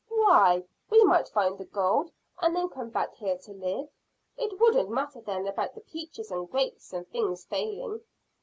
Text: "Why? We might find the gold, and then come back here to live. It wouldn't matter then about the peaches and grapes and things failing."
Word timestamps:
"Why? 0.09 0.63
We 0.89 1.03
might 1.03 1.29
find 1.29 1.59
the 1.59 1.65
gold, 1.65 2.11
and 2.39 2.55
then 2.55 2.69
come 2.69 2.89
back 2.89 3.13
here 3.13 3.37
to 3.37 3.51
live. 3.53 3.87
It 4.35 4.59
wouldn't 4.59 4.89
matter 4.89 5.21
then 5.21 5.45
about 5.45 5.75
the 5.75 5.81
peaches 5.81 6.31
and 6.31 6.49
grapes 6.49 6.91
and 6.91 7.07
things 7.07 7.45
failing." 7.45 8.01